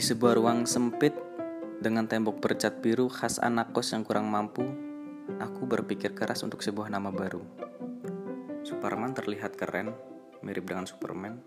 Di 0.00 0.08
sebuah 0.08 0.32
ruang 0.40 0.64
sempit 0.64 1.12
dengan 1.76 2.08
tembok 2.08 2.40
bercat 2.40 2.80
biru 2.80 3.12
khas 3.12 3.36
anak 3.36 3.76
kos 3.76 3.92
yang 3.92 4.00
kurang 4.00 4.32
mampu, 4.32 4.64
aku 5.36 5.68
berpikir 5.68 6.16
keras 6.16 6.40
untuk 6.40 6.64
sebuah 6.64 6.88
nama 6.88 7.12
baru. 7.12 7.44
Superman 8.64 9.12
terlihat 9.12 9.60
keren, 9.60 9.92
mirip 10.40 10.64
dengan 10.64 10.88
Superman. 10.88 11.44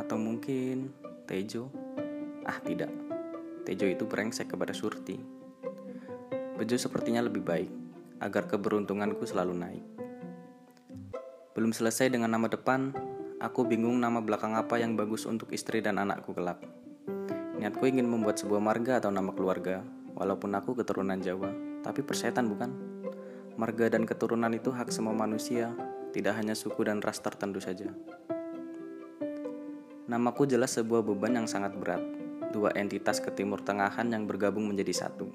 Atau 0.00 0.16
mungkin 0.16 0.96
Tejo. 1.28 1.68
Ah, 2.48 2.56
tidak. 2.64 2.88
Tejo 3.68 3.84
itu 3.84 4.08
brengsek 4.08 4.48
kepada 4.48 4.72
Surti. 4.72 5.20
Bejo 6.56 6.80
sepertinya 6.80 7.20
lebih 7.20 7.44
baik, 7.44 7.68
agar 8.24 8.48
keberuntunganku 8.48 9.28
selalu 9.28 9.52
naik. 9.52 9.84
Belum 11.52 11.76
selesai 11.76 12.08
dengan 12.08 12.32
nama 12.32 12.48
depan, 12.48 12.96
aku 13.44 13.68
bingung 13.68 14.00
nama 14.00 14.24
belakang 14.24 14.56
apa 14.56 14.80
yang 14.80 14.96
bagus 14.96 15.28
untuk 15.28 15.52
istri 15.52 15.84
dan 15.84 16.00
anakku 16.00 16.32
kelak. 16.32 16.81
Niatku 17.62 17.86
ingin 17.86 18.10
membuat 18.10 18.42
sebuah 18.42 18.58
marga 18.58 18.98
atau 18.98 19.14
nama 19.14 19.30
keluarga, 19.30 19.86
walaupun 20.18 20.50
aku 20.50 20.82
keturunan 20.82 21.14
Jawa, 21.22 21.54
tapi 21.86 22.02
persetan 22.02 22.50
bukan? 22.50 22.74
Marga 23.54 23.86
dan 23.86 24.02
keturunan 24.02 24.50
itu 24.50 24.74
hak 24.74 24.90
semua 24.90 25.14
manusia, 25.14 25.70
tidak 26.10 26.42
hanya 26.42 26.58
suku 26.58 26.82
dan 26.82 26.98
ras 26.98 27.22
tertentu 27.22 27.62
saja. 27.62 27.86
Namaku 30.10 30.50
jelas 30.50 30.74
sebuah 30.74 31.06
beban 31.06 31.38
yang 31.38 31.46
sangat 31.46 31.78
berat, 31.78 32.02
dua 32.50 32.74
entitas 32.74 33.22
ketimur 33.22 33.62
tengahan 33.62 34.10
yang 34.10 34.26
bergabung 34.26 34.66
menjadi 34.66 35.06
satu. 35.06 35.30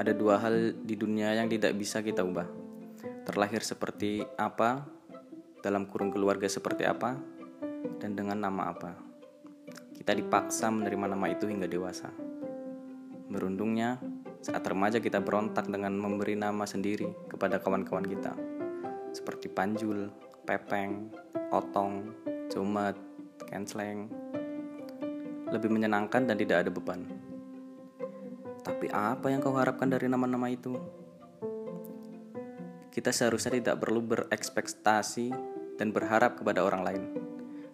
Ada 0.00 0.16
dua 0.16 0.40
hal 0.40 0.72
di 0.88 0.96
dunia 0.96 1.36
yang 1.36 1.52
tidak 1.52 1.76
bisa 1.76 2.00
kita 2.00 2.24
ubah. 2.24 2.48
Terlahir 3.28 3.60
seperti 3.60 4.24
apa, 4.40 4.88
dalam 5.60 5.84
kurung 5.84 6.08
keluarga 6.08 6.48
seperti 6.48 6.88
apa, 6.88 7.20
dan 8.00 8.16
dengan 8.16 8.40
nama 8.40 8.72
apa. 8.72 9.05
Kita 10.06 10.22
dipaksa 10.22 10.70
menerima 10.70 11.18
nama 11.18 11.26
itu 11.34 11.50
hingga 11.50 11.66
dewasa. 11.66 12.14
Beruntungnya, 13.26 13.98
saat 14.38 14.62
remaja 14.62 15.02
kita 15.02 15.18
berontak 15.18 15.66
dengan 15.66 15.98
memberi 15.98 16.38
nama 16.38 16.62
sendiri 16.62 17.10
kepada 17.26 17.58
kawan-kawan 17.58 18.06
kita. 18.06 18.30
Seperti 19.10 19.50
Panjul, 19.50 20.06
Pepeng, 20.46 21.10
Otong, 21.50 22.14
Cumet, 22.46 22.94
Kensleng. 23.50 24.06
Lebih 25.50 25.74
menyenangkan 25.74 26.22
dan 26.22 26.38
tidak 26.38 26.62
ada 26.62 26.70
beban. 26.70 27.02
Tapi 28.62 28.86
apa 28.94 29.26
yang 29.26 29.42
kau 29.42 29.58
harapkan 29.58 29.90
dari 29.90 30.06
nama-nama 30.06 30.46
itu? 30.46 30.78
Kita 32.94 33.10
seharusnya 33.10 33.58
tidak 33.58 33.82
perlu 33.82 34.06
berekspektasi 34.06 35.34
dan 35.74 35.90
berharap 35.90 36.38
kepada 36.38 36.62
orang 36.62 36.82
lain. 36.86 37.02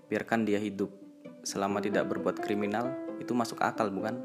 Biarkan 0.08 0.48
dia 0.48 0.56
hidup 0.56 1.01
selama 1.42 1.82
tidak 1.82 2.06
berbuat 2.10 2.38
kriminal 2.38 2.94
itu 3.18 3.34
masuk 3.34 3.62
akal 3.62 3.90
bukan? 3.90 4.18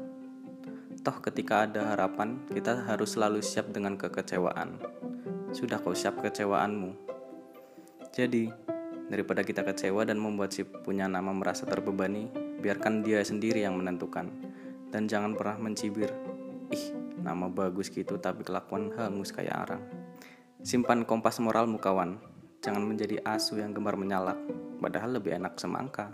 Toh 1.02 1.18
ketika 1.22 1.66
ada 1.66 1.94
harapan, 1.94 2.42
kita 2.50 2.82
harus 2.86 3.14
selalu 3.14 3.38
siap 3.38 3.70
dengan 3.70 3.94
kekecewaan. 3.94 4.82
Sudah 5.54 5.78
kau 5.78 5.94
siap 5.94 6.18
kecewaanmu. 6.18 6.90
Jadi, 8.10 8.50
daripada 9.06 9.46
kita 9.46 9.62
kecewa 9.62 10.02
dan 10.02 10.18
membuat 10.18 10.50
si 10.50 10.66
punya 10.66 11.06
nama 11.06 11.30
merasa 11.30 11.64
terbebani, 11.70 12.26
biarkan 12.58 13.06
dia 13.06 13.22
sendiri 13.22 13.62
yang 13.62 13.78
menentukan. 13.78 14.26
Dan 14.90 15.06
jangan 15.06 15.38
pernah 15.38 15.70
mencibir, 15.70 16.10
ih 16.74 16.84
nama 17.22 17.46
bagus 17.46 17.92
gitu 17.92 18.16
tapi 18.16 18.42
kelakuan 18.42 18.90
hangus 18.96 19.30
kayak 19.30 19.68
arang. 19.68 19.82
Simpan 20.64 21.06
kompas 21.06 21.38
moralmu 21.38 21.78
kawan, 21.78 22.18
jangan 22.58 22.82
menjadi 22.82 23.22
asu 23.22 23.62
yang 23.62 23.70
gemar 23.70 23.94
menyalak, 23.94 24.36
padahal 24.82 25.20
lebih 25.20 25.38
enak 25.38 25.54
semangka. 25.60 26.10